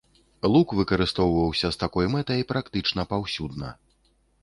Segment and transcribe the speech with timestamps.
[0.55, 3.69] Лук выкарыстоўваўся з такой мэтай практычна паўсюдна.